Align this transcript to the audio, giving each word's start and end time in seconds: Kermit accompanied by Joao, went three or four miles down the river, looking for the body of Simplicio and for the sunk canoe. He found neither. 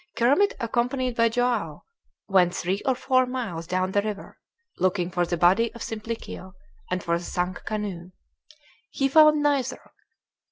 Kermit 0.15 0.55
accompanied 0.59 1.15
by 1.15 1.29
Joao, 1.29 1.83
went 2.27 2.55
three 2.55 2.81
or 2.87 2.95
four 2.95 3.27
miles 3.27 3.67
down 3.67 3.91
the 3.91 4.01
river, 4.01 4.39
looking 4.79 5.11
for 5.11 5.27
the 5.27 5.37
body 5.37 5.71
of 5.75 5.83
Simplicio 5.83 6.53
and 6.89 7.03
for 7.03 7.19
the 7.19 7.23
sunk 7.23 7.63
canoe. 7.65 8.09
He 8.89 9.07
found 9.07 9.43
neither. 9.43 9.91